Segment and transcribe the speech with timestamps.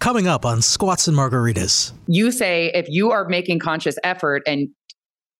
[0.00, 1.92] Coming up on Squats and Margaritas.
[2.06, 4.68] You say if you are making conscious effort and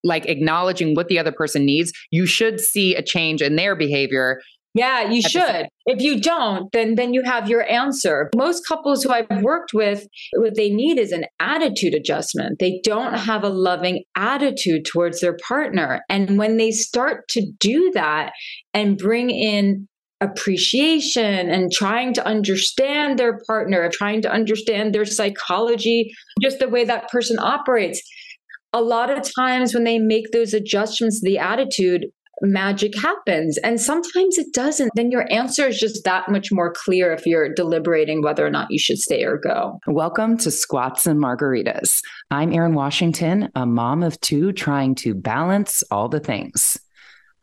[0.03, 4.39] like acknowledging what the other person needs, you should see a change in their behavior.
[4.75, 5.67] Yeah, you should.
[5.85, 8.29] If you don't, then then you have your answer.
[8.35, 12.59] Most couples who I've worked with, what they need is an attitude adjustment.
[12.59, 16.01] They don't have a loving attitude towards their partner.
[16.09, 18.33] And when they start to do that
[18.73, 19.87] and bring in
[20.21, 26.85] appreciation and trying to understand their partner, trying to understand their psychology, just the way
[26.85, 28.01] that person operates.
[28.73, 32.07] A lot of times when they make those adjustments, the attitude,
[32.41, 33.57] magic happens.
[33.59, 34.91] And sometimes it doesn't.
[34.95, 38.69] Then your answer is just that much more clear if you're deliberating whether or not
[38.69, 39.79] you should stay or go.
[39.87, 42.01] Welcome to Squats and Margaritas.
[42.31, 46.79] I'm Erin Washington, a mom of two trying to balance all the things.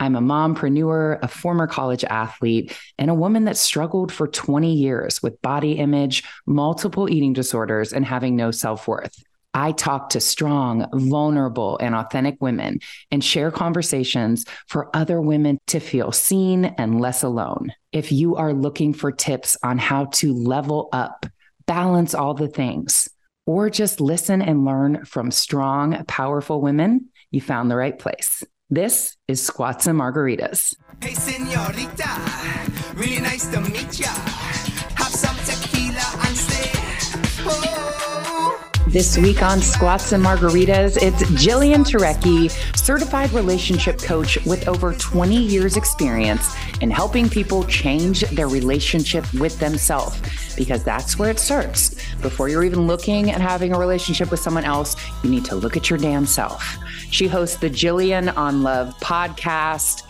[0.02, 5.22] I'm a mompreneur, a former college athlete, and a woman that struggled for 20 years
[5.22, 9.22] with body image, multiple eating disorders, and having no self worth.
[9.54, 12.80] I talk to strong, vulnerable, and authentic women
[13.12, 17.72] and share conversations for other women to feel seen and less alone.
[17.92, 21.26] If you are looking for tips on how to level up,
[21.66, 23.08] balance all the things,
[23.46, 28.42] or just listen and learn from strong, powerful women, you found the right place.
[28.72, 30.74] This is Squats and Margaritas.
[31.02, 32.08] Hey, senorita,
[32.94, 34.08] really nice to meet ya.
[34.96, 36.70] Have some tequila and stay.
[37.44, 37.81] Oh.
[38.92, 45.34] This week on Squats and Margaritas, it's Jillian Turecki, certified relationship coach with over 20
[45.34, 50.20] years experience in helping people change their relationship with themselves
[50.56, 51.94] because that's where it starts.
[52.20, 54.94] Before you're even looking at having a relationship with someone else,
[55.24, 56.76] you need to look at your damn self.
[57.10, 60.02] She hosts the Jillian on Love podcast.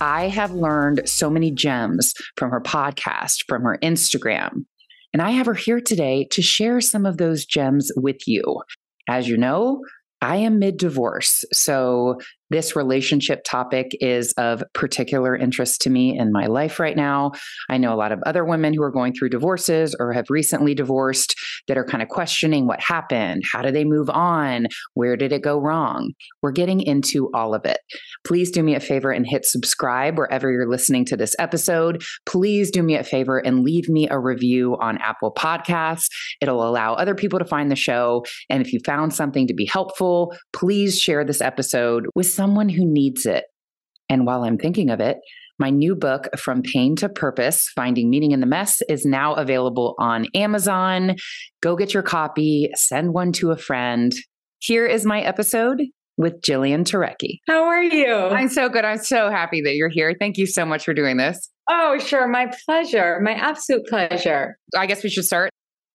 [0.00, 4.64] I have learned so many gems from her podcast, from her Instagram.
[5.12, 8.62] And I have her here today to share some of those gems with you.
[9.08, 9.84] As you know,
[10.20, 11.44] I am mid divorce.
[11.52, 12.20] So
[12.50, 17.32] this relationship topic is of particular interest to me in my life right now.
[17.68, 20.74] I know a lot of other women who are going through divorces or have recently
[20.74, 21.34] divorced
[21.66, 23.42] that are kind of questioning what happened.
[23.50, 24.66] How do they move on?
[24.94, 26.12] Where did it go wrong?
[26.42, 27.78] We're getting into all of it.
[28.26, 32.02] Please do me a favor and hit subscribe wherever you're listening to this episode.
[32.26, 36.08] Please do me a favor and leave me a review on Apple Podcasts.
[36.40, 38.24] It'll allow other people to find the show.
[38.48, 42.86] And if you found something to be helpful, please share this episode with someone who
[42.86, 43.46] needs it.
[44.08, 45.18] And while I'm thinking of it,
[45.58, 49.96] my new book, From Pain to Purpose Finding Meaning in the Mess, is now available
[49.98, 51.16] on Amazon.
[51.60, 54.14] Go get your copy, send one to a friend.
[54.60, 55.82] Here is my episode
[56.16, 57.40] with Jillian Turecki.
[57.48, 58.14] How are you?
[58.14, 58.84] I'm so good.
[58.84, 60.14] I'm so happy that you're here.
[60.16, 61.50] Thank you so much for doing this.
[61.68, 62.28] Oh, sure.
[62.28, 63.18] My pleasure.
[63.20, 64.56] My absolute pleasure.
[64.76, 65.50] I guess we should start.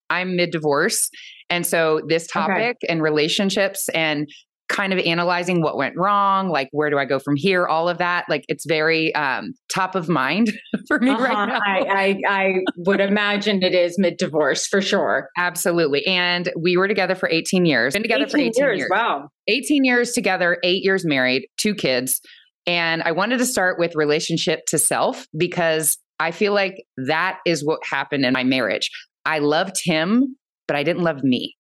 [0.09, 1.09] I'm mid divorce.
[1.50, 2.88] And so this topic okay.
[2.90, 4.28] and relationships and
[4.69, 7.97] kind of analyzing what went wrong, like where do I go from here, all of
[7.97, 8.25] that.
[8.29, 10.51] Like it's very um, top of mind
[10.88, 11.24] for me uh-huh.
[11.24, 11.59] right now.
[11.63, 15.29] I, I, I would imagine it is mid divorce for sure.
[15.38, 16.06] Absolutely.
[16.07, 17.94] And we were together for 18 years.
[17.94, 18.78] Been together 18 for 18 years.
[18.79, 18.90] years.
[18.91, 19.29] Wow.
[19.47, 22.22] 18 years together, eight years married, two kids.
[22.66, 27.66] And I wanted to start with relationship to self because I feel like that is
[27.66, 28.90] what happened in my marriage.
[29.25, 30.38] I loved him,
[30.68, 31.56] but I didn't love me.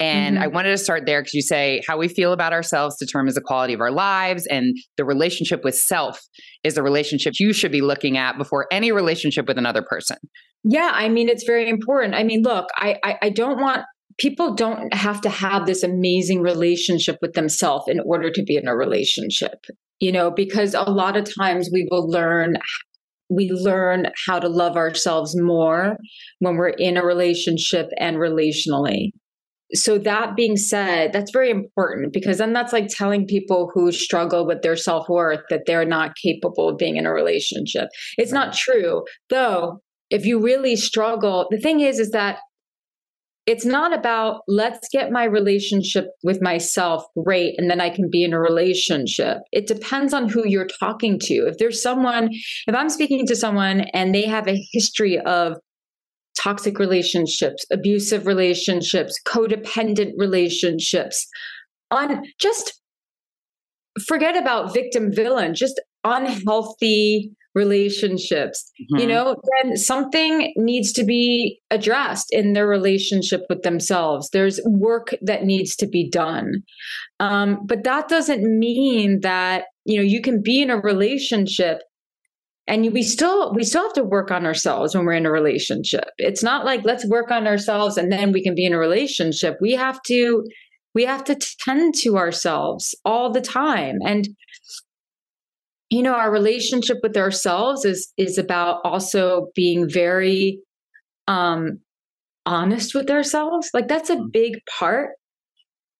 [0.00, 0.44] And mm-hmm.
[0.44, 3.42] I wanted to start there because you say how we feel about ourselves determines the
[3.42, 4.46] quality of our lives.
[4.46, 6.18] And the relationship with self
[6.64, 10.16] is the relationship you should be looking at before any relationship with another person.
[10.64, 12.14] Yeah, I mean, it's very important.
[12.14, 13.82] I mean, look, I, I, I don't want
[14.18, 18.68] people don't have to have this amazing relationship with themselves in order to be in
[18.68, 19.64] a relationship,
[19.98, 22.56] you know, because a lot of times we will learn
[23.32, 25.96] we learn how to love ourselves more
[26.40, 29.12] when we're in a relationship and relationally
[29.74, 34.46] so that being said that's very important because then that's like telling people who struggle
[34.46, 37.88] with their self-worth that they're not capable of being in a relationship
[38.18, 39.80] it's not true though
[40.10, 42.38] if you really struggle the thing is is that
[43.46, 48.22] it's not about let's get my relationship with myself great and then I can be
[48.22, 49.38] in a relationship.
[49.50, 51.48] It depends on who you're talking to.
[51.48, 55.56] If there's someone, if I'm speaking to someone and they have a history of
[56.38, 61.26] toxic relationships, abusive relationships, codependent relationships,
[61.90, 62.80] on just
[64.06, 68.70] forget about victim villain, just unhealthy relationships.
[68.80, 69.00] Mm-hmm.
[69.00, 74.30] you know then something needs to be addressed in their relationship with themselves.
[74.30, 76.62] There's work that needs to be done.
[77.18, 81.82] Um, but that doesn't mean that you know you can be in a relationship
[82.66, 86.04] and we still we still have to work on ourselves when we're in a relationship.
[86.18, 89.56] It's not like let's work on ourselves and then we can be in a relationship.
[89.60, 90.44] We have to
[90.94, 93.98] we have to tend to ourselves all the time.
[94.04, 94.28] And
[95.88, 100.60] you know our relationship with ourselves is is about also being very
[101.26, 101.80] um
[102.46, 103.70] honest with ourselves.
[103.74, 104.32] Like that's a mm.
[104.32, 105.10] big part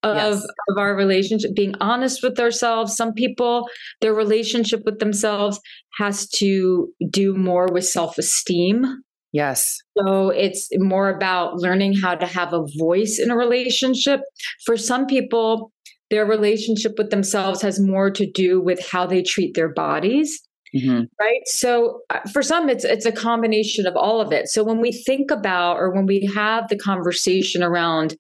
[0.02, 0.44] of, yes.
[0.69, 2.97] of our relationship being honest with ourselves.
[2.97, 3.69] Some people
[4.00, 5.61] their relationship with themselves
[5.99, 9.02] has to do more with self-esteem.
[9.32, 9.79] Yes.
[9.97, 14.20] So it's more about learning how to have a voice in a relationship.
[14.64, 15.73] For some people
[16.11, 20.43] their relationship with themselves has more to do with how they treat their bodies
[20.75, 21.02] mm-hmm.
[21.20, 21.41] right?
[21.47, 24.49] So uh, for some it's it's a combination of all of it.
[24.49, 28.17] So when we think about or when we have the conversation around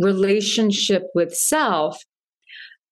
[0.00, 2.02] relationship with self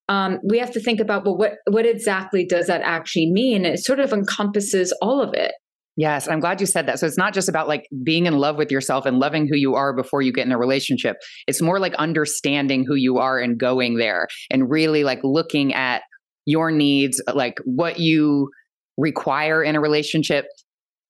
[0.07, 3.79] um, we have to think about well what what exactly does that actually mean it
[3.79, 5.53] sort of encompasses all of it
[5.99, 6.97] Yes, I'm glad you said that.
[6.97, 9.75] So it's not just about like being in love with yourself and loving who you
[9.75, 11.17] are before you get in a relationship.
[11.45, 16.03] It's more like understanding who you are and going there and really like looking at
[16.45, 18.49] your needs, like what you
[18.97, 20.45] require in a relationship.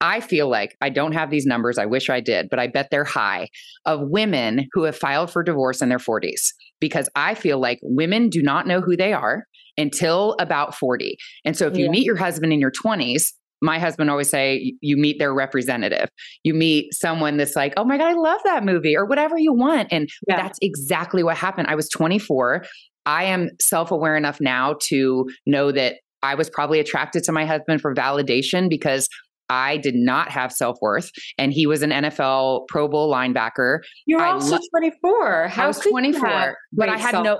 [0.01, 1.77] I feel like I don't have these numbers.
[1.77, 3.49] I wish I did, but I bet they're high
[3.85, 8.29] of women who have filed for divorce in their 40s because I feel like women
[8.29, 9.45] do not know who they are
[9.77, 11.17] until about 40.
[11.45, 11.91] And so if you yeah.
[11.91, 16.09] meet your husband in your 20s, my husband always say you meet their representative
[16.43, 19.53] you meet someone that's like oh my god i love that movie or whatever you
[19.53, 20.37] want and yeah.
[20.37, 22.63] that's exactly what happened i was 24
[23.05, 27.81] i am self-aware enough now to know that i was probably attracted to my husband
[27.81, 29.09] for validation because
[29.49, 33.79] I did not have self worth, and he was an NFL Pro Bowl linebacker.
[34.05, 35.47] You're I also lo- 24.
[35.47, 37.37] How I was 24, but I had no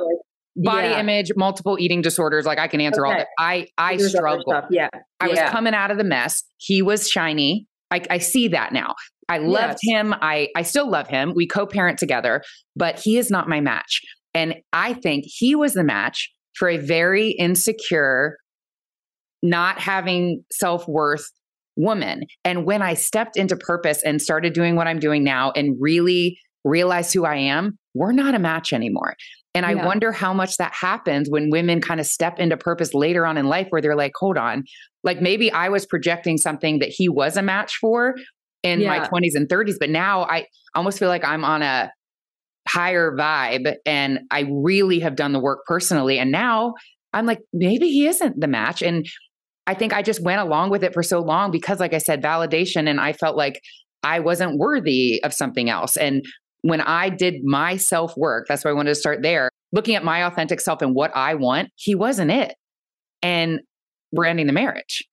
[0.56, 1.00] body yeah.
[1.00, 2.46] image, multiple eating disorders.
[2.46, 3.12] Like I can answer okay.
[3.12, 3.28] all that.
[3.38, 4.66] I I struggled.
[4.70, 4.90] Yeah,
[5.20, 6.44] I was coming out of the mess.
[6.58, 7.68] He was shiny.
[7.92, 8.94] I, I see that now.
[9.30, 9.96] I loved yes.
[9.96, 10.14] him.
[10.22, 11.34] I I still love him.
[11.36, 12.44] We co-parent together,
[12.76, 14.02] but he is not my match.
[14.34, 18.38] And I think he was the match for a very insecure,
[19.42, 21.30] not having self worth
[21.80, 22.24] woman.
[22.44, 26.38] And when I stepped into purpose and started doing what I'm doing now and really
[26.64, 29.16] realized who I am, we're not a match anymore.
[29.56, 33.26] And I wonder how much that happens when women kind of step into purpose later
[33.26, 34.64] on in life where they're like, hold on,
[35.04, 38.16] like maybe I was projecting something that he was a match for
[38.62, 38.90] in yeah.
[38.90, 41.92] my 20s and 30s, but now I almost feel like I'm on a
[42.68, 46.20] higher vibe and I really have done the work personally.
[46.20, 46.76] And now
[47.14, 48.84] I'm like, maybe he isn't the match.
[48.84, 49.08] And
[49.68, 52.24] I think I just went along with it for so long because, like I said,
[52.24, 52.90] validation.
[52.90, 53.62] And I felt like
[54.04, 55.98] I wasn't worthy of something else.
[55.98, 56.26] And
[56.62, 60.04] when I did my self work, that's why I wanted to start there, looking at
[60.04, 62.56] my authentic self and what I want, he wasn't it.
[63.22, 63.60] And
[64.12, 65.04] we're ending the marriage.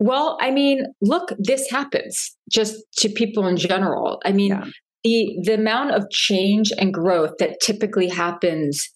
[0.00, 4.20] Well, I mean, look, this happens just to people in general.
[4.24, 4.64] I mean, yeah.
[5.04, 8.88] the the amount of change and growth that typically happens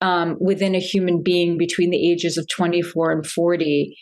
[0.00, 3.96] um, within a human being between the ages of 24 and 40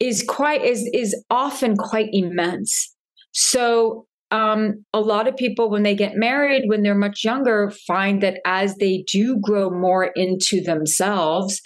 [0.00, 2.94] is quite is is often quite immense.
[3.32, 8.22] So um, a lot of people, when they get married when they're much younger, find
[8.22, 11.60] that as they do grow more into themselves,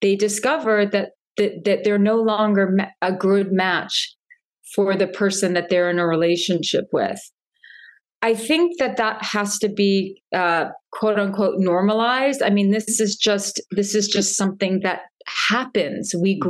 [0.00, 4.14] they discover that that, that they're no longer a good match
[4.74, 7.20] for the person that they're in a relationship with.
[8.22, 12.42] I think that that has to be uh, quote unquote normalized.
[12.42, 15.02] I mean, this is just this is just something that
[15.48, 16.14] happens.
[16.14, 16.48] We mm-hmm.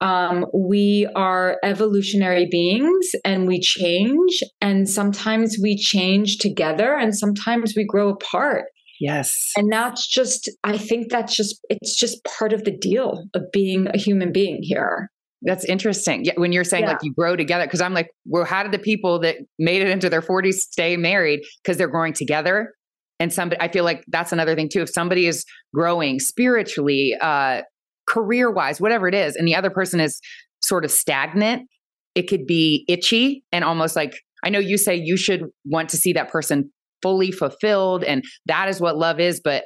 [0.00, 7.74] Um, we are evolutionary beings and we change, and sometimes we change together, and sometimes
[7.76, 8.66] we grow apart.
[9.00, 9.52] Yes.
[9.56, 13.88] And that's just, I think that's just, it's just part of the deal of being
[13.92, 15.10] a human being here.
[15.42, 16.24] That's interesting.
[16.24, 16.92] Yeah, when you're saying yeah.
[16.92, 19.88] like you grow together, because I'm like, well, how did the people that made it
[19.88, 21.40] into their 40s stay married?
[21.62, 22.72] Because they're growing together.
[23.20, 24.80] And somebody, I feel like that's another thing too.
[24.82, 27.62] If somebody is growing spiritually, uh,
[28.06, 30.20] career wise, whatever it is, and the other person is
[30.62, 31.68] sort of stagnant,
[32.14, 35.96] it could be itchy and almost like I know you say you should want to
[35.96, 36.70] see that person
[37.02, 39.64] fully fulfilled and that is what love is, but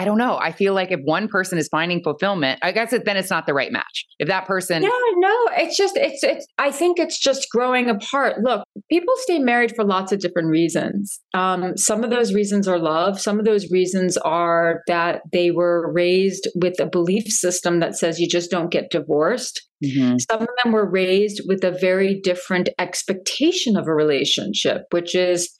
[0.00, 0.38] I don't know.
[0.38, 3.44] I feel like if one person is finding fulfillment, I guess it, then it's not
[3.44, 4.06] the right match.
[4.18, 6.46] If that person, yeah, no, it's just it's it's.
[6.56, 8.36] I think it's just growing apart.
[8.42, 11.20] Look, people stay married for lots of different reasons.
[11.34, 13.20] Um, some of those reasons are love.
[13.20, 18.18] Some of those reasons are that they were raised with a belief system that says
[18.18, 19.68] you just don't get divorced.
[19.84, 20.16] Mm-hmm.
[20.30, 25.50] Some of them were raised with a very different expectation of a relationship, which is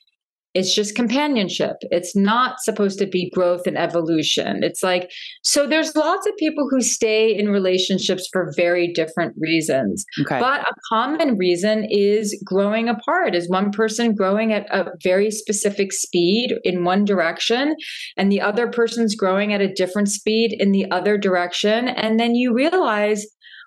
[0.55, 1.77] it's just companionship.
[1.83, 4.63] It's not supposed to be growth and evolution.
[4.63, 5.11] It's like,
[5.45, 10.05] so there's lots of people who stay in relationships for very different reasons.
[10.21, 10.41] Okay.
[10.41, 15.93] But a common reason is growing apart, is one person growing at a very specific
[15.93, 17.77] speed in one direction,
[18.17, 21.89] and the other person's growing at a different speed in the other direction.
[21.89, 23.25] And then you realize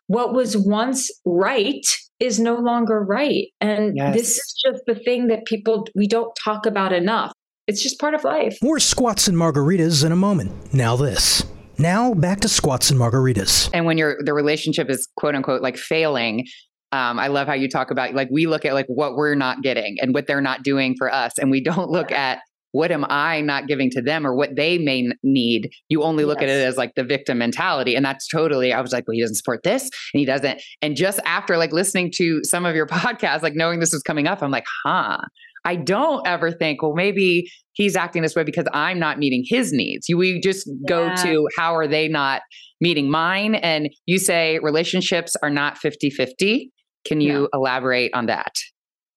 [0.08, 1.86] what was once right
[2.24, 3.48] is no longer right.
[3.60, 4.16] And yes.
[4.16, 7.34] this is just the thing that people, we don't talk about enough.
[7.68, 8.58] It's just part of life.
[8.62, 10.74] More squats and margaritas in a moment.
[10.74, 11.46] Now, this.
[11.78, 13.70] Now, back to squats and margaritas.
[13.74, 16.46] And when your the relationship is quote unquote like failing,
[16.92, 19.62] um, I love how you talk about like we look at like what we're not
[19.64, 22.40] getting and what they're not doing for us, and we don't look at
[22.74, 25.70] what am I not giving to them or what they may need?
[25.90, 26.50] You only look yes.
[26.50, 27.96] at it as like the victim mentality.
[27.96, 30.60] And that's totally, I was like, well, he doesn't support this and he doesn't.
[30.82, 34.28] And just after like listening to some of your podcasts, like knowing this was coming
[34.28, 35.20] up, I'm like, huh.
[35.66, 39.72] I don't ever think, well, maybe he's acting this way because I'm not meeting his
[39.72, 40.08] needs.
[40.14, 41.16] We just go yeah.
[41.16, 42.42] to how are they not
[42.82, 43.56] meeting mine?
[43.56, 46.72] And you say relationships are not 50 50.
[47.06, 47.48] Can you yeah.
[47.54, 48.52] elaborate on that?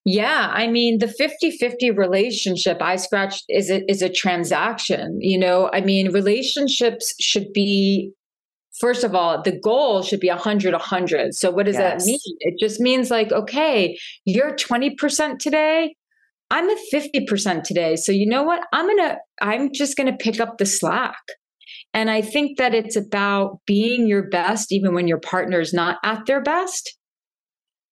[0.08, 5.68] Yeah, I mean the 50-50 relationship I scratched is a, is a transaction, you know?
[5.72, 8.12] I mean relationships should be
[8.78, 11.34] first of all, the goal should be 100 100.
[11.34, 12.04] So what does yes.
[12.04, 12.20] that mean?
[12.38, 15.96] It just means like okay, you're 20% today,
[16.52, 17.96] I'm at 50% today.
[17.96, 18.64] So you know what?
[18.72, 21.18] I'm going to I'm just going to pick up the slack.
[21.92, 25.98] And I think that it's about being your best even when your partner is not
[26.04, 26.96] at their best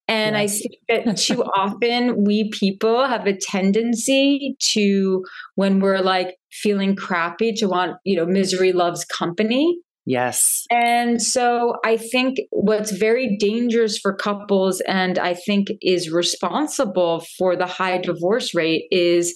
[0.08, 6.36] and I think that too often we people have a tendency to, when we're like
[6.52, 9.78] feeling crappy, to want, you know, misery loves company.
[10.06, 10.66] Yes.
[10.70, 17.56] And so I think what's very dangerous for couples, and I think is responsible for
[17.56, 19.34] the high divorce rate, is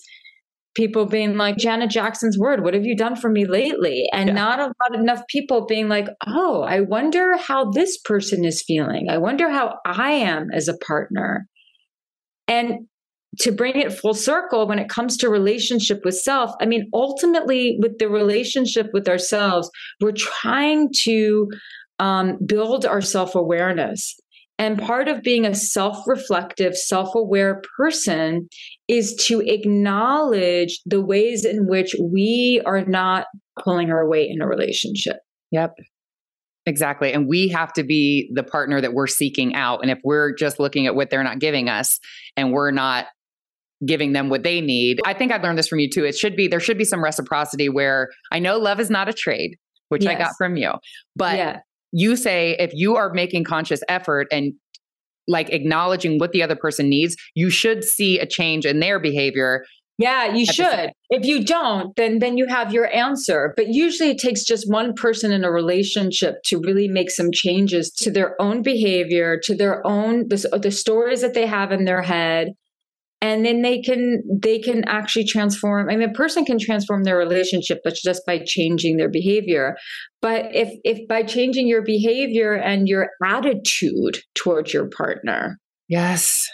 [0.79, 4.09] people being like Janet Jackson's word, what have you done for me lately?
[4.13, 4.35] And yeah.
[4.35, 9.09] not a lot enough people being like, oh, I wonder how this person is feeling.
[9.11, 11.49] I wonder how I am as a partner.
[12.47, 12.87] And
[13.41, 17.77] to bring it full circle when it comes to relationship with self, I mean, ultimately,
[17.81, 19.69] with the relationship with ourselves,
[20.01, 21.49] we're trying to
[21.99, 24.17] um, build our self awareness.
[24.59, 28.49] And part of being a self reflective, self aware person
[28.89, 33.27] is to acknowledge the ways in which we are not
[33.63, 35.19] pulling our weight in a relationship.
[35.53, 35.77] Yep.
[36.67, 37.13] Exactly.
[37.13, 39.81] And we have to be the partner that we're seeking out.
[39.81, 41.99] And if we're just looking at what they're not giving us
[42.37, 43.07] and we're not
[43.87, 46.05] giving them what they need, I think I learned this from you too.
[46.05, 49.15] It should be, there should be some reciprocity where I know love is not a
[49.15, 49.57] trade,
[49.89, 50.15] which yes.
[50.15, 50.73] I got from you.
[51.17, 51.61] But yeah
[51.93, 54.53] you say if you are making conscious effort and
[55.27, 59.65] like acknowledging what the other person needs, you should see a change in their behavior.
[59.99, 60.93] Yeah, you should.
[61.11, 63.53] If you don't, then then you have your answer.
[63.57, 67.91] But usually it takes just one person in a relationship to really make some changes
[67.95, 72.03] to their own behavior, to their own the, the stories that they have in their
[72.03, 72.55] head,
[73.21, 77.17] and then they can they can actually transform i mean a person can transform their
[77.17, 79.77] relationship but just by changing their behavior.
[80.21, 85.59] But if if by changing your behavior and your attitude towards your partner
[85.89, 86.49] yes.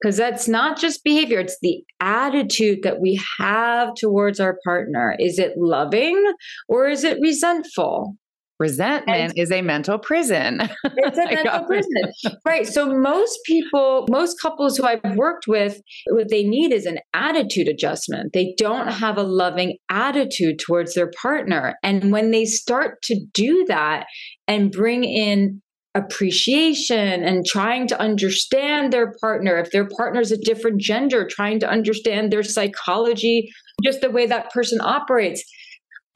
[0.00, 5.16] because that's not just behavior it's the attitude that we have towards our partner.
[5.18, 6.22] Is it loving
[6.68, 8.16] or is it resentful
[8.58, 10.62] Resentment and is a mental prison.
[10.84, 12.36] It's a mental prison.
[12.44, 12.66] Right.
[12.66, 17.68] So most people, most couples who I've worked with, what they need is an attitude
[17.68, 18.32] adjustment.
[18.32, 21.76] They don't have a loving attitude towards their partner.
[21.82, 24.06] And when they start to do that
[24.48, 25.60] and bring in
[25.94, 31.68] appreciation and trying to understand their partner, if their partner's a different gender, trying to
[31.68, 33.48] understand their psychology,
[33.84, 35.42] just the way that person operates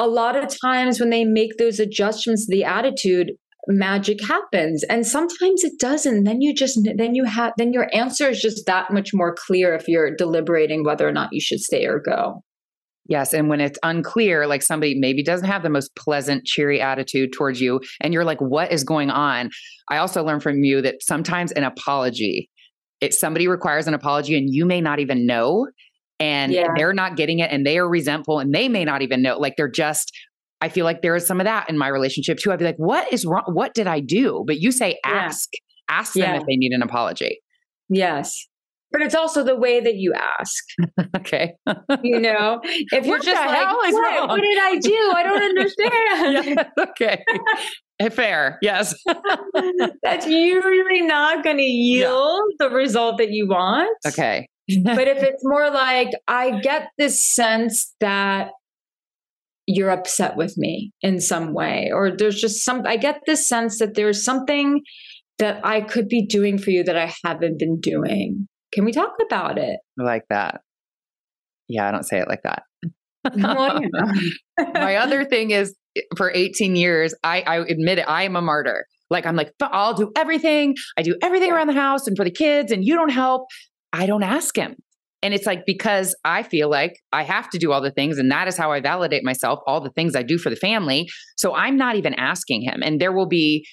[0.00, 3.33] a lot of times when they make those adjustments to the attitude
[3.69, 8.30] magic happens and sometimes it doesn't then you just then you have then your answer
[8.30, 11.85] is just that much more clear if you're deliberating whether or not you should stay
[11.85, 12.42] or go
[13.07, 13.35] Yes.
[13.35, 17.61] And when it's unclear, like somebody maybe doesn't have the most pleasant, cheery attitude towards
[17.61, 19.50] you, and you're like, what is going on?
[19.90, 22.49] I also learned from you that sometimes an apology,
[23.00, 25.66] if somebody requires an apology and you may not even know,
[26.21, 26.69] and yeah.
[26.77, 29.57] they're not getting it and they are resentful and they may not even know like
[29.57, 30.12] they're just
[30.61, 32.53] I feel like there is some of that in my relationship too.
[32.53, 33.45] I'd be like, what is wrong?
[33.47, 34.45] What did I do?
[34.47, 35.11] But you say Yeah.
[35.12, 35.49] ask,
[35.89, 36.37] ask them Yeah.
[36.37, 37.41] if they need an apology.
[37.89, 38.47] Yes.
[38.93, 40.65] But it's also the way that you ask.
[41.17, 41.55] Okay.
[42.03, 45.12] You know, if you're just like, what, wrong?" what did I do?
[45.17, 45.43] I don't
[46.53, 46.67] understand.
[46.79, 47.25] Okay.
[48.00, 48.59] Eh, fair.
[48.62, 48.95] Yes.
[50.03, 53.91] That's usually not going to yield the result that you want.
[54.07, 54.49] okay.
[54.83, 58.50] But if it's more like, I get this sense that
[59.67, 63.79] you're upset with me in some way, or there's just some, I get this sense
[63.79, 64.83] that there's something
[65.39, 68.47] that I could be doing for you that I haven't been doing.
[68.73, 69.81] Can we talk about it?
[69.97, 70.61] Like that.
[71.69, 72.62] Yeah, I don't say it like that.
[73.37, 73.81] Well.
[74.75, 75.75] My other thing is
[76.17, 78.87] for 18 years, I, I admit it, I am a martyr.
[79.09, 80.77] Like, I'm like, I'll do everything.
[80.97, 83.49] I do everything around the house and for the kids, and you don't help.
[83.92, 84.76] I don't ask him.
[85.23, 88.30] And it's like, because I feel like I have to do all the things, and
[88.30, 91.09] that is how I validate myself, all the things I do for the family.
[91.37, 92.80] So I'm not even asking him.
[92.82, 93.66] And there will be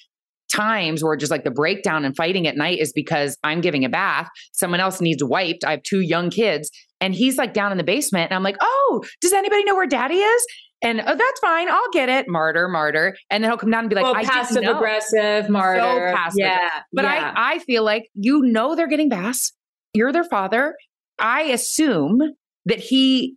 [0.52, 3.88] times where just like the breakdown and fighting at night is because I'm giving a
[3.88, 4.28] bath.
[4.52, 5.64] Someone else needs wiped.
[5.64, 6.70] I have two young kids,
[7.00, 8.30] and he's like down in the basement.
[8.30, 10.46] And I'm like, oh, does anybody know where daddy is?
[10.80, 11.68] And oh, that's fine.
[11.68, 12.26] I'll get it.
[12.28, 13.16] Martyr, martyr.
[13.30, 16.12] And then he'll come down and be like, well, passive aggressive, martyr.
[16.14, 16.38] passive.
[16.38, 16.68] Yeah.
[16.92, 17.32] But yeah.
[17.34, 19.52] I, I feel like you know they're getting baths.
[19.94, 20.74] You're their father.
[21.18, 22.20] I assume
[22.66, 23.36] that he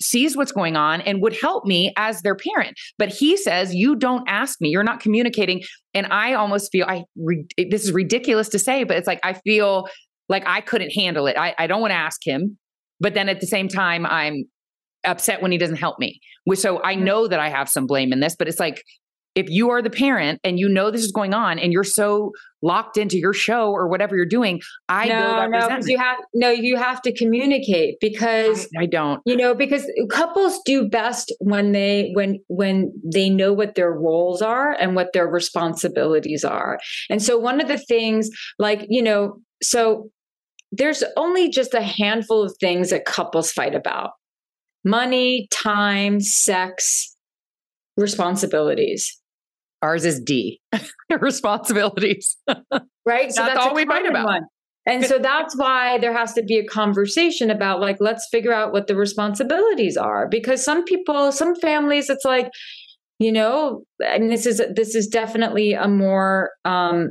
[0.00, 2.74] sees what's going on and would help me as their parent.
[2.98, 4.68] But he says, You don't ask me.
[4.68, 5.62] You're not communicating.
[5.94, 9.34] And I almost feel I re- this is ridiculous to say, but it's like I
[9.34, 9.88] feel
[10.28, 11.36] like I couldn't handle it.
[11.36, 12.58] I, I don't want to ask him.
[13.00, 14.44] But then at the same time, I'm
[15.04, 16.20] upset when he doesn't help me.
[16.54, 18.82] So I know that I have some blame in this, but it's like
[19.34, 22.32] if you are the parent and you know this is going on and you're so
[22.60, 26.76] locked into your show or whatever you're doing, I no, no, you have no, you
[26.76, 29.20] have to communicate because I, I don't.
[29.24, 34.42] you know because couples do best when they when when they know what their roles
[34.42, 36.78] are and what their responsibilities are.
[37.08, 40.10] And so one of the things like you know so
[40.72, 44.10] there's only just a handful of things that couples fight about.
[44.84, 47.16] Money time sex
[47.96, 49.21] responsibilities
[49.82, 50.60] Ours is D.
[51.20, 52.36] Responsibilities.
[53.04, 54.26] right So That's a all we fight about.
[54.26, 54.42] one.
[54.86, 58.72] and so that's why there has to be a conversation about like let's figure out
[58.72, 62.48] what the responsibilities are because some people some families it's like
[63.18, 67.10] you know and this is this is definitely a more um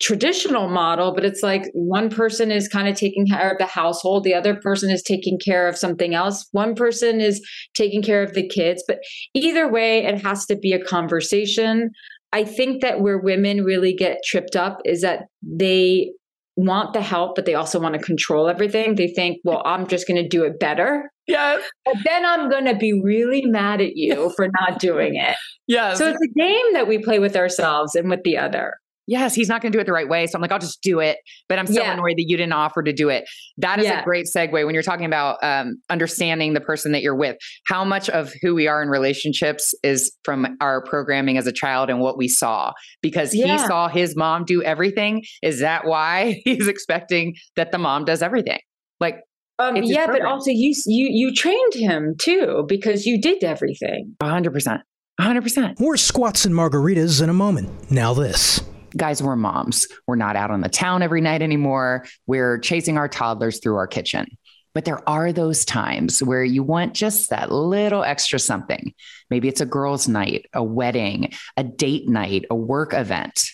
[0.00, 4.24] traditional model but it's like one person is kind of taking care of the household
[4.24, 6.46] the other person is taking care of something else.
[6.52, 7.40] One person is
[7.74, 8.98] taking care of the kids but
[9.34, 11.90] either way it has to be a conversation.
[12.32, 16.10] I think that where women really get tripped up is that they
[16.56, 18.96] want the help but they also want to control everything.
[18.96, 21.10] They think well i'm just going to do it better.
[21.26, 21.62] Yes.
[21.84, 25.36] but then i'm going to be really mad at you for not doing it.
[25.68, 25.98] Yes.
[25.98, 28.74] so it's a game that we play with ourselves and with the other
[29.06, 30.26] yes, he's not going to do it the right way.
[30.26, 31.18] So I'm like, I'll just do it.
[31.48, 31.92] But I'm so Yeah.
[31.92, 33.24] annoyed that you didn't offer to do it.
[33.58, 34.00] That is Yeah.
[34.00, 37.36] a great segue when you're talking about um, understanding the person that you're with.
[37.66, 41.90] How much of who we are in relationships is from our programming as a child
[41.90, 42.72] and what we saw?
[43.02, 45.22] Because he saw his mom do everything.
[45.42, 48.60] Is that why he's expecting that the mom does everything?
[49.00, 49.20] Like,
[49.58, 53.44] um, It's his yeah but also you you you trained him too because you did
[53.44, 54.80] everything 100%.
[55.20, 55.78] 100%.
[55.78, 57.68] More squats and margaritas in a moment.
[57.90, 58.60] Now, this.
[58.96, 59.86] Guys, we're moms.
[60.06, 62.06] We're not out on the town every night anymore.
[62.26, 64.26] We're chasing our toddlers through our kitchen.
[64.74, 68.92] But there are those times where you want just that little extra something.
[69.30, 73.44] Maybe it's a girls' night, a wedding, a date night, a work event.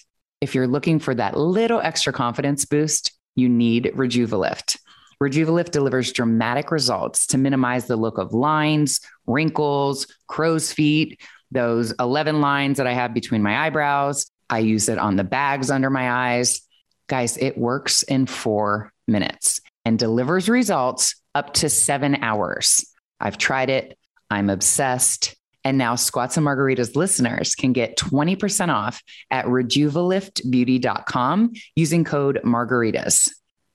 [0.41, 4.79] If you're looking for that little extra confidence boost, you need Rejuvalift.
[5.23, 12.41] Rejuvalift delivers dramatic results to minimize the look of lines, wrinkles, crow's feet, those 11
[12.41, 14.31] lines that I have between my eyebrows.
[14.51, 16.61] I use it on the bags under my eyes.
[17.09, 22.85] Guys, it works in four minutes and delivers results up to seven hours.
[23.21, 23.97] I've tried it.
[24.31, 25.35] I'm obsessed.
[25.63, 33.31] And now Squats and Margaritas listeners can get 20% off at rejuvaliftbeauty.com using code margaritas.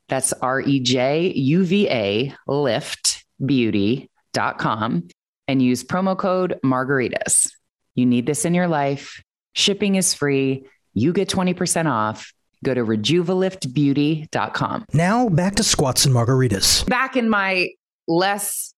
[0.07, 5.07] That's R E J U V A liftbeauty.com
[5.47, 7.51] and use promo code margaritas.
[7.93, 9.21] You need this in your life.
[9.55, 10.65] Shipping is free.
[10.93, 12.31] You get 20% off.
[12.63, 14.85] Go to rejuvaliftbeauty.com.
[14.93, 16.85] Now, back to squats and margaritas.
[16.87, 17.69] back in my
[18.07, 18.73] less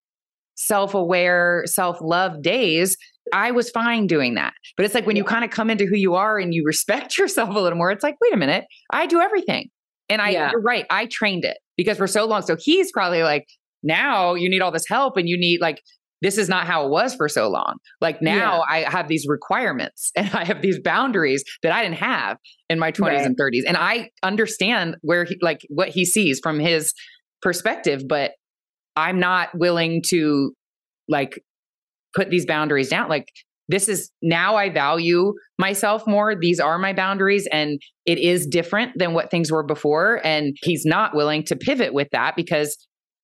[0.54, 2.96] self-aware self-love days
[3.32, 5.94] i was fine doing that but it's like when you kind of come into who
[5.94, 9.06] you are and you respect yourself a little more it's like wait a minute i
[9.06, 9.70] do everything
[10.08, 10.50] and i Yeah.
[10.50, 13.46] you're right i trained it because for so long so he's probably like
[13.84, 15.80] now you need all this help and you need like
[16.20, 17.76] this is not how it was for so long.
[18.00, 18.86] Like now yeah.
[18.86, 22.92] I have these requirements and I have these boundaries that I didn't have in my
[22.92, 23.26] 20s right.
[23.26, 23.62] and 30s.
[23.66, 26.92] And I understand where he like what he sees from his
[27.42, 28.32] perspective, but
[28.96, 30.52] I'm not willing to
[31.08, 31.42] like
[32.14, 33.08] put these boundaries down.
[33.08, 33.28] Like
[33.68, 36.34] this is now I value myself more.
[36.34, 40.20] These are my boundaries and it is different than what things were before.
[40.24, 42.76] And he's not willing to pivot with that because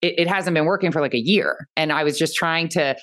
[0.04, 1.68] it, it hasn't been working for like a year.
[1.76, 2.94] And I was just trying to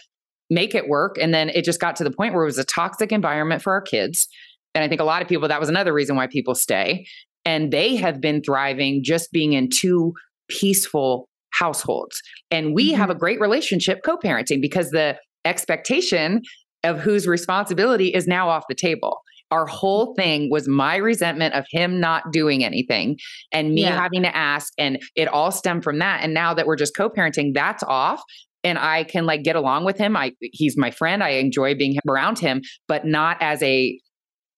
[0.49, 1.17] make it work.
[1.19, 3.73] And then it just got to the point where it was a toxic environment for
[3.73, 4.27] our kids.
[4.75, 7.07] And I think a lot of people, that was another reason why people stay.
[7.43, 10.13] And they have been thriving just being in two
[10.47, 12.21] peaceful households.
[12.51, 12.97] And we mm-hmm.
[12.97, 16.41] have a great relationship co parenting because the expectation
[16.83, 19.21] of whose responsibility is now off the table.
[19.51, 23.17] Our whole thing was my resentment of him not doing anything
[23.51, 23.99] and me yeah.
[23.99, 24.73] having to ask.
[24.77, 26.23] And it all stemmed from that.
[26.23, 28.21] And now that we're just co parenting, that's off.
[28.63, 30.15] And I can like get along with him.
[30.15, 31.23] I he's my friend.
[31.23, 33.99] I enjoy being around him, but not as a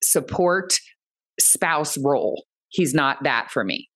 [0.03, 0.77] support
[1.39, 2.45] spouse role.
[2.69, 3.89] He's not that for me.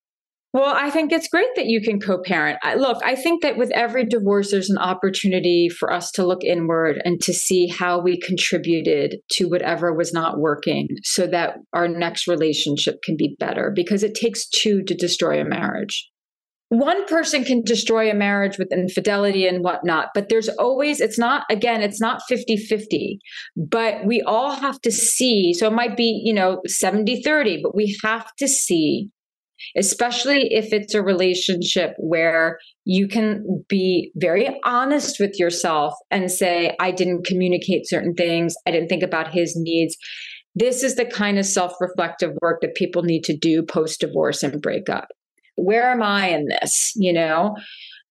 [0.58, 2.58] Well, I think it's great that you can co parent.
[2.78, 7.00] Look, I think that with every divorce, there's an opportunity for us to look inward
[7.06, 12.28] and to see how we contributed to whatever was not working so that our next
[12.28, 16.10] relationship can be better because it takes two to destroy a marriage.
[16.70, 21.46] One person can destroy a marriage with infidelity and whatnot, but there's always, it's not,
[21.52, 23.20] again, it's not 50 50,
[23.56, 25.54] but we all have to see.
[25.54, 29.12] So it might be, you know, 70 30, but we have to see
[29.76, 36.76] especially if it's a relationship where you can be very honest with yourself and say,
[36.80, 39.98] I didn't communicate certain things, I didn't think about his needs.
[40.56, 44.41] This is the kind of self reflective work that people need to do post divorce
[44.41, 45.08] and breakup.
[45.56, 46.93] Where am I in this?
[46.96, 47.56] You know,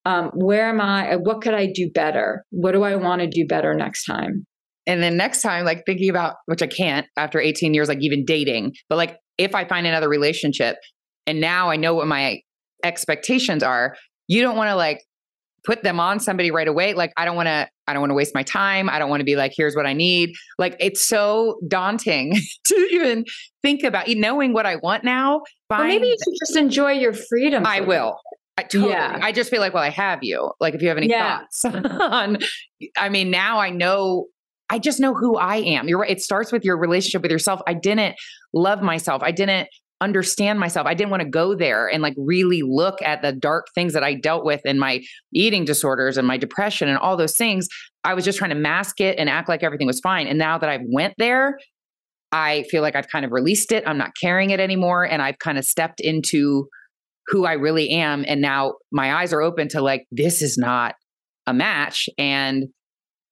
[0.04, 1.16] um, where am I?
[1.16, 2.44] What could I do better?
[2.50, 4.46] What do I want to do better next time?
[4.86, 8.24] And then next time, like thinking about, which I can't after 18 years, like even
[8.24, 10.76] dating, but like if I find another relationship,
[11.26, 12.40] and now I know what my
[12.84, 13.96] expectations are.
[14.28, 15.02] You don't want to like
[15.64, 16.94] put them on somebody right away.
[16.94, 18.88] Like I don't want to I don't want to waste my time.
[18.88, 20.34] I don't want to be like here's what I need.
[20.58, 22.36] Like it's so daunting
[22.66, 23.24] to even
[23.62, 25.42] think about knowing what I want now.
[25.68, 27.66] Well, maybe you should just enjoy your freedom.
[27.66, 28.18] I will.
[28.58, 28.92] I totally.
[28.92, 29.18] Yeah.
[29.20, 30.50] I just feel like, well, I have you.
[30.60, 31.40] Like, if you have any yeah.
[31.40, 31.64] thoughts
[32.00, 32.38] on,
[32.96, 34.28] I mean, now I know
[34.68, 35.88] I just know who I am.
[35.88, 36.10] You're right.
[36.10, 37.60] It starts with your relationship with yourself.
[37.66, 38.16] I didn't
[38.52, 39.22] love myself.
[39.22, 39.68] I didn't
[40.00, 40.86] understand myself.
[40.86, 44.04] I didn't want to go there and like really look at the dark things that
[44.04, 47.68] I dealt with in my eating disorders and my depression and all those things.
[48.04, 50.26] I was just trying to mask it and act like everything was fine.
[50.26, 51.58] And now that I've went there,
[52.30, 53.84] I feel like I've kind of released it.
[53.86, 56.68] I'm not carrying it anymore and I've kind of stepped into
[57.28, 60.94] who I really am and now my eyes are open to like this is not
[61.46, 62.66] a match and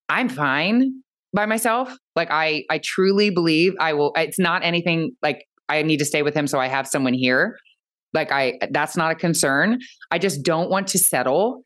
[0.08, 1.94] I'm fine by myself.
[2.16, 6.22] Like I I truly believe I will it's not anything like I need to stay
[6.22, 7.58] with him so I have someone here.
[8.12, 9.78] Like I that's not a concern.
[10.10, 11.62] I just don't want to settle.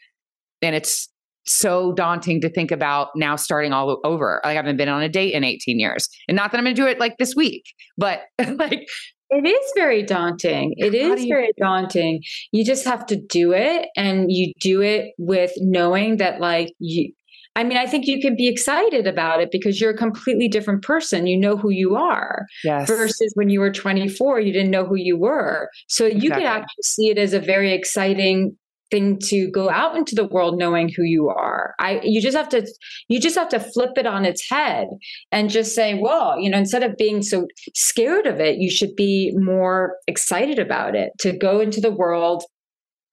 [0.62, 1.08] And it's
[1.46, 4.40] so daunting to think about now starting all over.
[4.44, 6.08] Like I haven't been on a date in 18 years.
[6.28, 7.64] And not that I'm going to do it like this week,
[7.96, 8.22] but
[8.56, 8.86] like
[9.30, 10.74] it is very daunting.
[10.76, 12.22] It is you- very daunting.
[12.52, 17.12] You just have to do it and you do it with knowing that like you
[17.58, 20.82] I mean, I think you can be excited about it because you're a completely different
[20.82, 21.26] person.
[21.26, 22.46] You know who you are.
[22.62, 22.86] Yes.
[22.86, 25.68] Versus when you were 24, you didn't know who you were.
[25.88, 26.44] So you exactly.
[26.44, 28.56] can actually see it as a very exciting
[28.92, 31.74] thing to go out into the world knowing who you are.
[31.80, 32.64] I you just have to
[33.08, 34.86] you just have to flip it on its head
[35.32, 38.94] and just say, well, you know, instead of being so scared of it, you should
[38.94, 42.44] be more excited about it to go into the world,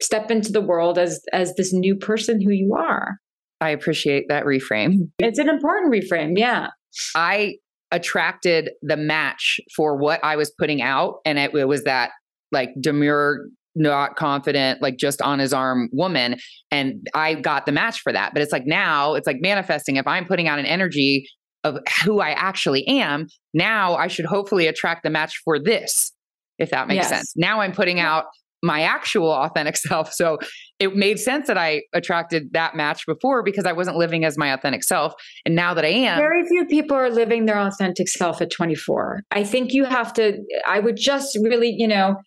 [0.04, 3.20] step into the world as as this new person who you are.
[3.62, 5.10] I appreciate that reframe.
[5.20, 6.38] It's an important reframe.
[6.38, 6.70] Yeah.
[7.16, 7.56] I
[7.92, 11.20] attracted the match for what I was putting out.
[11.26, 12.12] And it, it was that
[12.52, 16.38] like demure, not confident, like just on his arm woman.
[16.72, 18.34] And I got the match for that.
[18.34, 19.96] But it's like now it's like manifesting.
[19.96, 21.28] If I'm putting out an energy
[21.64, 26.12] of who I actually am, now I should hopefully attract the match for this,
[26.60, 27.10] if that makes yes.
[27.10, 27.34] sense.
[27.36, 28.26] Now I'm putting out
[28.62, 30.14] my actual authentic self.
[30.14, 30.38] So
[30.80, 34.48] it made sense that I attracted that match before because I wasn't living as my
[34.54, 35.14] authentic self.
[35.46, 36.18] And now that I am.
[36.18, 39.24] Very few people are living their authentic self at 24.
[39.32, 42.18] I think you have to, I would just really, you know,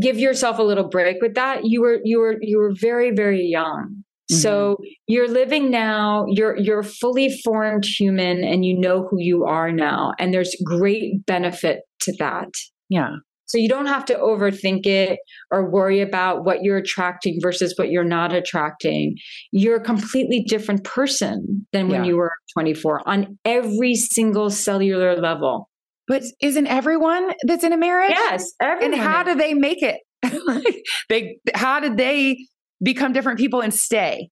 [0.00, 1.64] give yourself a little break with that.
[1.64, 4.02] You were, you were, you were very, very young.
[4.30, 4.84] So mm-hmm.
[5.08, 10.12] you're living now, you're you're fully formed human and you know who you are now
[10.20, 12.50] and there's great benefit to that.
[12.88, 13.16] Yeah.
[13.50, 15.18] So you don't have to overthink it
[15.50, 19.16] or worry about what you're attracting versus what you're not attracting.
[19.52, 22.08] You're a completely different person than when Yeah.
[22.10, 25.68] you were 24 on every single cellular level.
[26.06, 28.10] But isn't everyone that's in a marriage?
[28.10, 28.52] Yes.
[28.60, 29.26] And everyone how is.
[29.26, 29.98] do they make it?
[31.08, 32.46] They how did they
[32.82, 34.28] become different people and stay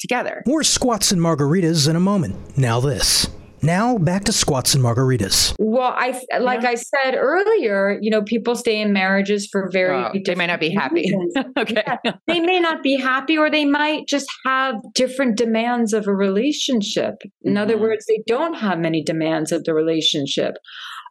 [0.00, 0.42] together?
[0.46, 2.36] More squats and margaritas in a moment.
[2.58, 3.28] Now this.
[3.62, 5.54] Now back to squats and margaritas.
[5.58, 10.10] Well, I like I said earlier, you know, people stay in marriages for very Oh,
[10.24, 11.02] they might not be happy.
[11.02, 11.34] reasons.
[11.58, 11.84] okay.
[12.26, 17.14] they may not be happy or they might just have different demands of a relationship.
[17.42, 17.80] In other Mhm.
[17.82, 20.54] words, they don't have many demands of the relationship.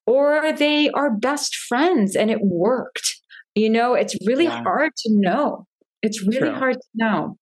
[0.05, 3.15] Or they are best friends and it worked.
[3.55, 4.61] You know, it's really Yeah.
[4.63, 5.67] hard to know.
[6.01, 6.53] It's really True.
[6.59, 7.37] hard to know.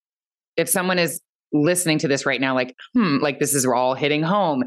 [0.58, 1.22] if someone is
[1.54, 4.62] listening to this right now, like, hmm, like this is we're all hitting home.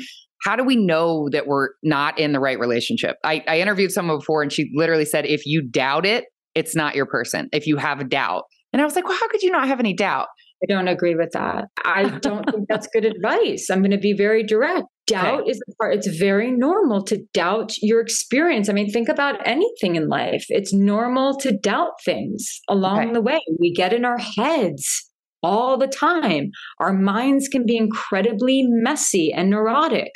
[0.44, 3.16] How do we know that we're not in the right relationship?
[3.24, 6.24] I, I interviewed someone before and she literally said, if you doubt it,
[6.54, 7.48] it's not your person.
[7.52, 8.44] If you have a doubt.
[8.72, 10.28] And I was like, well, how could you not have any doubt?
[10.62, 11.66] I don't agree with that.
[11.84, 13.68] I don't think that's good advice.
[13.68, 14.84] I'm going to be very direct.
[15.08, 18.68] Doubt is a part, it's very normal to doubt your experience.
[18.68, 20.44] I mean, think about anything in life.
[20.48, 23.12] It's normal to doubt things along Okay.
[23.12, 23.40] the way.
[23.58, 25.10] We get in our heads
[25.42, 26.50] all the time.
[26.78, 30.12] Our minds can be incredibly messy and neurotic.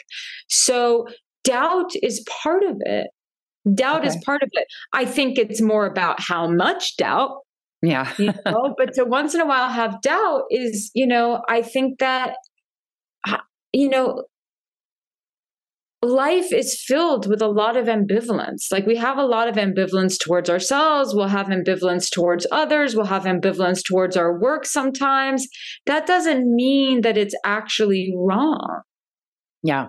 [0.48, 1.06] So,
[1.44, 3.08] doubt is part of it.
[3.74, 4.66] Doubt is part of it.
[4.92, 7.38] I think it's more about how much doubt
[7.82, 8.12] Yeah.
[8.18, 11.98] you know but to once in a while have doubt is you know i think
[11.98, 12.36] that
[13.72, 14.24] you know
[16.02, 20.18] life is filled with a lot of ambivalence like we have a lot of ambivalence
[20.18, 25.48] towards ourselves we'll have ambivalence towards others we'll have ambivalence towards our work sometimes
[25.86, 28.82] that doesn't mean that it's actually wrong
[29.62, 29.88] Yeah.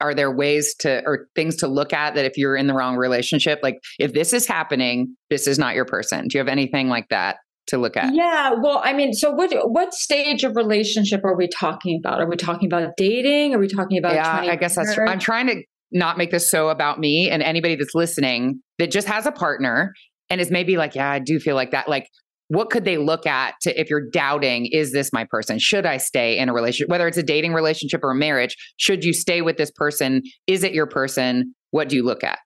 [0.00, 2.96] Are there ways to or things to look at that if you're in the wrong
[2.96, 3.60] relationship?
[3.62, 6.26] Like if this is happening, this is not your person.
[6.28, 7.36] Do you have anything like that
[7.68, 8.14] to look at?
[8.14, 12.20] Yeah, well, I mean, so what what stage of relationship are we talking about?
[12.20, 13.54] Are we talking about dating?
[13.54, 15.06] Are we talking about yeah, I guess that's true.
[15.06, 19.06] I'm trying to not make this so about me and anybody that's listening that just
[19.06, 19.92] has a partner
[20.28, 21.88] and is maybe like, yeah, I do feel like that.
[21.88, 22.08] Like,
[22.48, 25.58] what could they look at to if you're doubting, is this my person?
[25.58, 26.90] Should I stay in a relationship?
[26.90, 30.22] Whether it's a dating relationship or a marriage, should you stay with this person?
[30.46, 31.54] Is it your person?
[31.70, 32.38] What do you look at?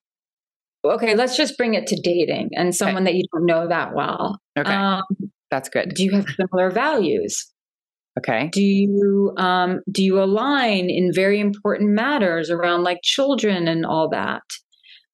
[0.85, 4.39] Okay, let's just bring it to dating and someone that you don't know that well.
[4.59, 5.03] Okay, Um,
[5.51, 5.95] that's good.
[5.95, 7.47] do you have similar values?
[8.19, 8.49] Okay.
[8.53, 14.09] Do you um, do you align in very important matters around like children and all
[14.09, 14.43] that,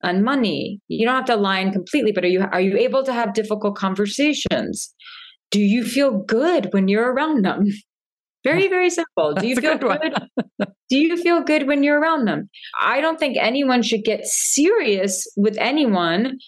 [0.02, 0.80] and money?
[0.88, 3.76] You don't have to align completely, but are you are you able to have difficult
[3.76, 4.94] conversations?
[5.50, 7.66] Do you feel good when you're around them?
[8.44, 9.34] Very very simple.
[9.34, 10.68] Do you feel good good?
[10.90, 12.48] Do you feel good when you're around them?
[12.80, 16.38] I don't think anyone should get serious with anyone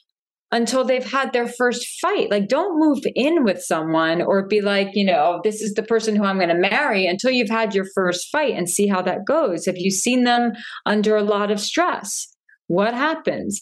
[0.52, 2.30] until they've had their first fight.
[2.30, 6.14] Like, don't move in with someone or be like, you know, this is the person
[6.14, 9.24] who I'm going to marry until you've had your first fight and see how that
[9.26, 9.66] goes.
[9.66, 10.52] Have you seen them
[10.84, 12.28] under a lot of stress?
[12.68, 13.60] What happens?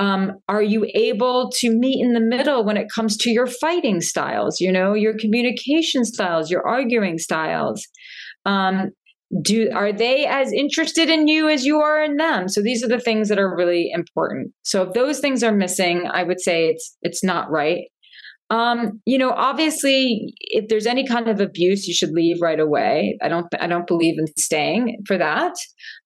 [0.00, 4.00] Um, are you able to meet in the middle when it comes to your fighting
[4.00, 7.86] styles, you know, your communication styles, your arguing styles?
[8.46, 8.90] Um,
[9.42, 12.48] do are they as interested in you as you are in them?
[12.48, 14.52] So these are the things that are really important.
[14.62, 17.84] So if those things are missing i would say it's it's not right
[18.50, 23.16] um you know obviously if there's any kind of abuse you should leave right away.
[23.22, 25.54] I don't i don't believe in staying for that.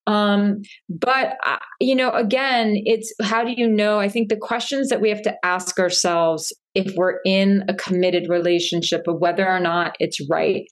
[0.06, 3.98] Um but uh, you know again it's how do you know?
[3.98, 8.28] I think the questions that we have to ask ourselves if we're in a committed
[8.28, 10.64] relationship of whether or not it's right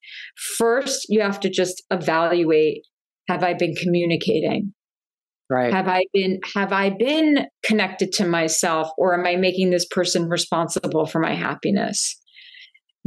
[0.58, 2.82] first you have to just evaluate
[3.28, 4.72] have i been communicating
[5.50, 5.72] Right.
[5.72, 10.28] have i been have i been connected to myself or am i making this person
[10.28, 12.16] responsible for my happiness?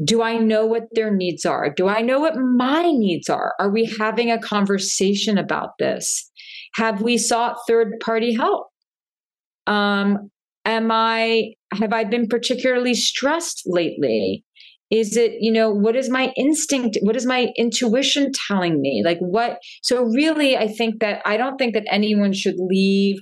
[0.04, 1.69] Do i know what their needs are?
[1.69, 3.54] Do i know what my needs are?
[3.60, 6.30] Are we having a conversation about this?
[6.76, 8.67] Have we sought third party help?
[9.67, 10.30] Um
[10.65, 14.43] am i have i been particularly stressed lately
[14.91, 19.17] is it you know what is my instinct what is my intuition telling me like
[19.19, 23.17] what so really i think that i don't think that anyone should leave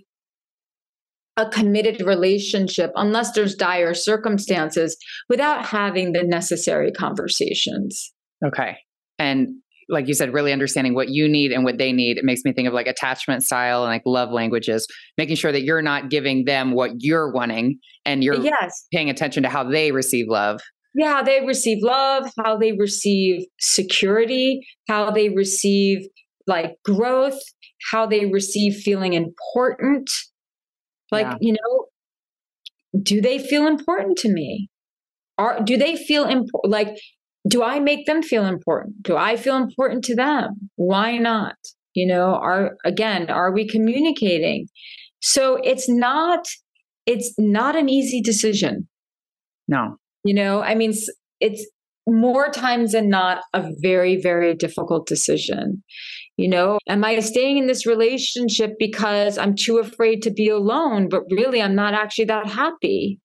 [1.37, 4.97] a committed relationship unless there's dire circumstances
[5.29, 8.13] without having the necessary conversations
[8.45, 8.77] Okay.
[9.19, 9.49] And
[9.89, 12.17] like you said, really understanding what you need and what they need.
[12.17, 15.63] It makes me think of like attachment style and like love languages, making sure that
[15.63, 19.91] you're not giving them what you're wanting and you're yes paying attention to how they
[19.91, 20.61] receive love.
[20.95, 26.07] Yeah how they receive love how they receive security how they receive
[26.47, 27.39] like growth
[27.91, 30.09] how they receive feeling important
[31.11, 31.37] like Yeah.
[31.41, 31.85] you know
[33.01, 34.69] do they feel important to me?
[35.37, 36.71] Are do they feel important?
[36.71, 36.97] Like,
[37.47, 39.01] do I make them feel important?
[39.01, 40.69] Do I feel important to them?
[40.75, 41.55] Why not?
[41.95, 44.67] You know, are again, are we communicating?
[45.21, 46.45] So it's not
[47.05, 48.87] it's not an easy decision.
[49.67, 49.97] No.
[50.23, 50.93] You know, I mean,
[51.39, 51.65] it's
[52.07, 55.83] more times than not a very, very difficult decision.
[56.37, 61.07] You know, am I staying in this relationship because I'm too afraid to be alone,
[61.09, 63.19] but really I'm not actually that happy?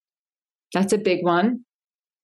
[0.74, 1.64] That's a big one.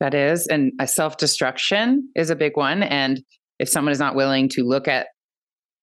[0.01, 0.47] That is.
[0.47, 2.83] And self destruction is a big one.
[2.83, 3.23] And
[3.59, 5.07] if someone is not willing to look at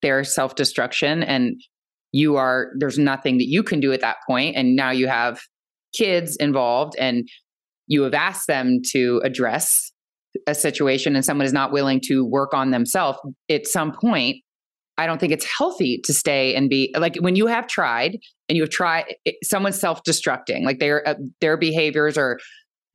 [0.02, 1.60] their self destruction and
[2.12, 5.40] you are, there's nothing that you can do at that point, and now you have
[5.94, 7.28] kids involved and
[7.92, 9.92] you have asked them to address
[10.48, 14.38] a situation and someone is not willing to work on themselves at some point
[14.98, 18.56] i don't think it's healthy to stay and be like when you have tried and
[18.56, 22.40] you have tried someone's self-destructing like their uh, their behaviors or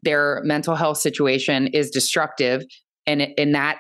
[0.03, 2.63] their mental health situation is destructive
[3.07, 3.79] and and that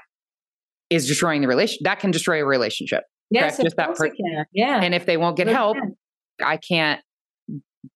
[0.90, 4.10] is destroying the relation that can destroy a relationship yes just that per-
[4.52, 4.80] yeah.
[4.82, 5.78] And if they won't get help
[6.44, 7.00] i can't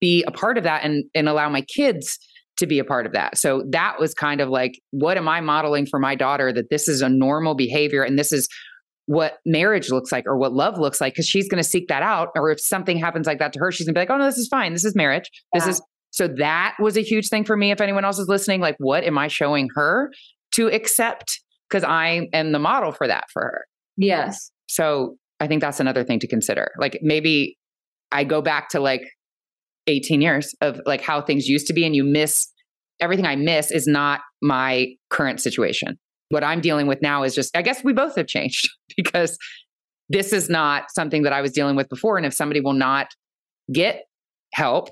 [0.00, 2.18] be a part of that and and allow my kids
[2.60, 3.36] to be a part of that.
[3.36, 6.88] So that was kind of like, what am I modeling for my daughter that this
[6.88, 8.48] is a normal behavior and this is
[9.06, 11.14] what marriage looks like or what love looks like?
[11.14, 12.28] Because she's going to seek that out.
[12.36, 14.26] Or if something happens like that to her, she's going to be like, oh, no,
[14.26, 14.72] this is fine.
[14.72, 15.30] This is marriage.
[15.52, 17.70] This is so that was a huge thing for me.
[17.70, 20.12] If anyone else is listening, like, what am I showing her
[20.52, 21.40] to accept?
[21.68, 23.64] Because I am the model for that for her.
[23.96, 24.50] Yes.
[24.68, 26.72] So I think that's another thing to consider.
[26.78, 27.56] Like maybe
[28.12, 29.02] I go back to like
[29.90, 32.48] 18 years of like how things used to be and you miss
[33.00, 35.98] everything I miss is not my current situation.
[36.28, 39.36] What I'm dealing with now is just I guess we both have changed because
[40.08, 43.08] this is not something that I was dealing with before and if somebody will not
[43.72, 44.04] get
[44.52, 44.88] help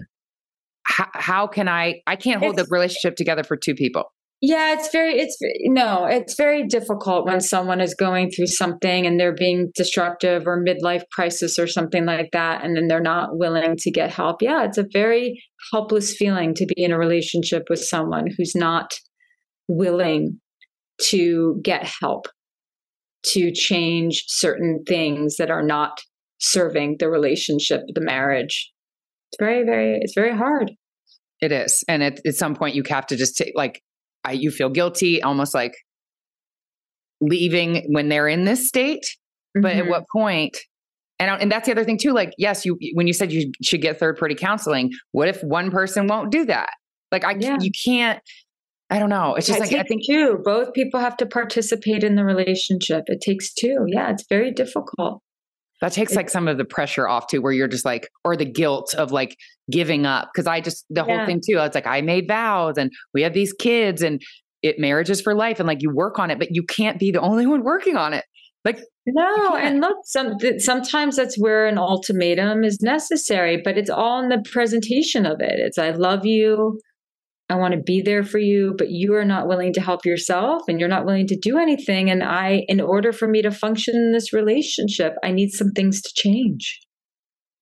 [0.84, 4.12] how, how can I I can't hold it's, the relationship together for two people.
[4.40, 9.18] Yeah, it's very, it's no, it's very difficult when someone is going through something and
[9.18, 13.74] they're being destructive or midlife crisis or something like that, and then they're not willing
[13.79, 14.40] to get help.
[14.40, 18.94] Yeah, it's a very helpless feeling to be in a relationship with someone who's not
[19.66, 20.38] willing
[21.01, 22.29] to get help
[23.24, 26.01] to change certain things that are not
[26.38, 28.72] serving the relationship, the marriage.
[29.33, 30.70] It's very, very, it's very hard.
[31.40, 31.83] It is.
[31.88, 33.83] And at, at some point, you have to just take, like,
[34.24, 35.74] I, you feel guilty, almost like
[37.20, 39.04] leaving when they're in this state.
[39.04, 39.62] Mm-hmm.
[39.62, 39.90] But at mm-hmm.
[39.90, 40.57] what point?
[41.18, 42.12] And and that's the other thing too.
[42.12, 45.70] Like, yes, you when you said you should get third party counseling, what if one
[45.70, 46.70] person won't do that?
[47.11, 47.59] Like, I yeah.
[47.61, 48.20] you can't.
[48.90, 49.35] I don't know.
[49.35, 50.40] It's just like I think two.
[50.44, 53.04] Both people have to participate in the relationship.
[53.07, 53.85] It takes two.
[53.88, 55.20] Yeah, it's very difficult.
[55.80, 58.44] That takes like some of the pressure off too, where you're just like, or the
[58.44, 59.36] guilt of like
[59.70, 60.30] giving up.
[60.34, 61.16] Cause I just, the yeah.
[61.16, 64.20] whole thing too, it's like, I made vows and we have these kids and
[64.62, 67.12] it marriage is for life and like you work on it, but you can't be
[67.12, 68.24] the only one working on it.
[68.64, 74.20] Like, no, and look, some, sometimes that's where an ultimatum is necessary, but it's all
[74.20, 75.60] in the presentation of it.
[75.60, 76.80] It's, I love you.
[77.50, 80.62] I want to be there for you, but you are not willing to help yourself
[80.68, 82.11] and you're not willing to do anything.
[82.11, 86.02] And I, in order for me to function in this relationship, I need some things
[86.02, 86.78] to change.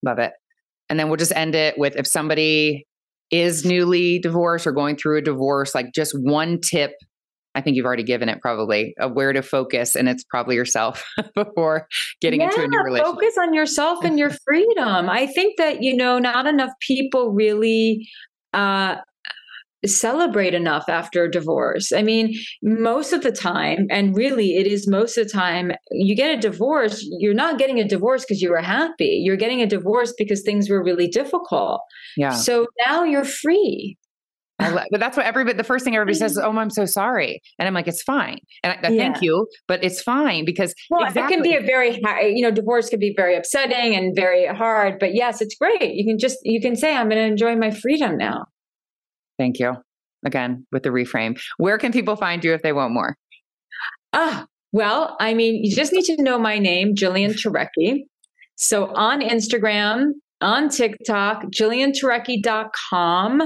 [0.05, 0.33] Love it.
[0.89, 2.85] And then we'll just end it with if somebody
[3.31, 6.93] is newly divorced or going through a divorce, like just one tip.
[7.55, 11.05] I think you've already given it probably of where to focus, and it's probably yourself
[11.35, 11.89] before
[12.21, 13.15] getting yeah, into a new relationship.
[13.15, 15.09] Focus on yourself and your freedom.
[15.09, 18.07] I think that, you know, not enough people really
[18.53, 18.97] uh,
[19.89, 21.93] celebrate enough after a divorce.
[21.93, 26.15] I mean, most of the time, and really it is most of the time, you
[26.15, 29.23] get a divorce, you're not getting a divorce because you were happy.
[29.25, 31.81] You're getting a divorce because things were really difficult.
[32.17, 32.31] Yeah.
[32.31, 33.97] So now you're free.
[34.59, 36.45] but that's what everybody, the first thing everybody says is, mm.
[36.45, 37.43] oh, I'm so sorry.
[37.59, 38.39] And I'm like, it's fine.
[38.63, 39.03] And I, yeah.
[39.03, 41.35] thank you, but it's fine because well, exactly.
[41.35, 42.01] it can be a very,
[42.35, 45.95] you know, divorce can be very upsetting and very hard, but yes, it's great.
[45.95, 48.47] You can just, you can say, I'm going to enjoy my freedom now.
[49.39, 49.77] Thank you.
[50.25, 51.39] Again, with the reframe.
[51.59, 53.17] Where can people find you if they want more?
[54.13, 58.05] Ah, well, I mean, you just need to know my name, Jillian Turecki.
[58.57, 63.43] So on Instagram, on TikTok, jillianturecki.com.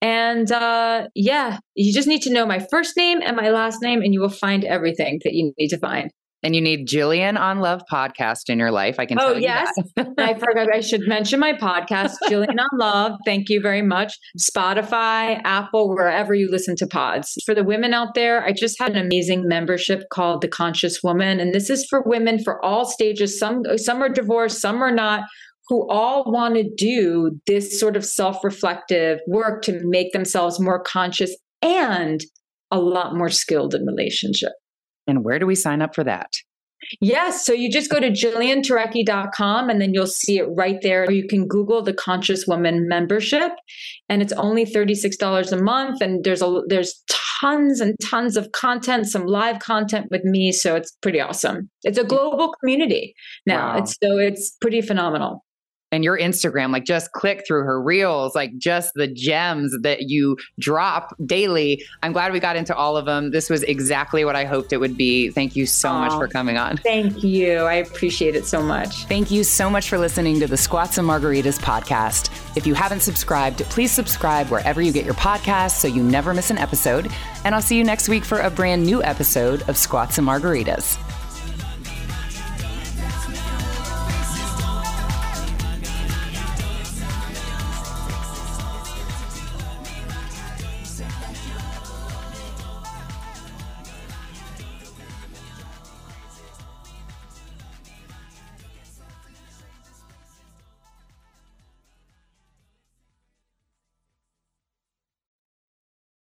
[0.00, 4.02] And uh, yeah, you just need to know my first name and my last name,
[4.02, 6.10] and you will find everything that you need to find
[6.42, 8.96] and you need Jillian on Love podcast in your life.
[8.98, 9.48] I can oh, tell you.
[9.48, 10.08] oh, yes.
[10.18, 13.12] I forgot I should mention my podcast, Jillian on Love.
[13.24, 14.18] Thank you very much.
[14.38, 17.36] Spotify, Apple, wherever you listen to pods.
[17.46, 21.40] For the women out there, I just had an amazing membership called The Conscious Woman.
[21.40, 23.38] And this is for women for all stages.
[23.38, 25.24] Some some are divorced, some are not,
[25.68, 30.82] who all want to do this sort of self reflective work to make themselves more
[30.82, 32.22] conscious and
[32.70, 34.52] a lot more skilled in relationship.
[35.06, 36.32] And where do we sign up for that?
[37.00, 37.46] Yes.
[37.46, 41.04] So you just go to jillianturecki.com and then you'll see it right there.
[41.04, 43.52] Or you can Google the Conscious Woman membership
[44.08, 46.00] and it's only $36 a month.
[46.00, 47.02] And there's a there's
[47.40, 50.52] tons and tons of content, some live content with me.
[50.52, 51.70] So it's pretty awesome.
[51.84, 53.14] It's a global community
[53.46, 53.74] now.
[53.74, 53.78] Wow.
[53.78, 55.44] It's so it's pretty phenomenal
[55.92, 60.36] and your Instagram, like just click through her reels, like just the gems that you
[60.58, 61.84] drop daily.
[62.02, 63.30] I'm glad we got into all of them.
[63.30, 65.30] This was exactly what I hoped it would be.
[65.30, 66.78] Thank you so Aww, much for coming on.
[66.78, 67.58] Thank you.
[67.58, 69.04] I appreciate it so much.
[69.04, 72.30] Thank you so much for listening to the Squats and Margaritas podcast.
[72.56, 76.50] If you haven't subscribed, please subscribe wherever you get your podcasts so you never miss
[76.50, 77.10] an episode.
[77.44, 80.96] And I'll see you next week for a brand new episode of Squats and Margaritas.